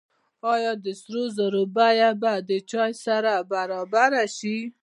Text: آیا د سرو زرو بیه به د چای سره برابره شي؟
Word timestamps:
آیا 0.53 0.71
د 0.83 0.87
سرو 1.01 1.23
زرو 1.37 1.63
بیه 1.75 2.09
به 2.21 2.33
د 2.49 2.51
چای 2.71 2.93
سره 3.05 3.33
برابره 3.51 4.23
شي؟ 4.37 4.57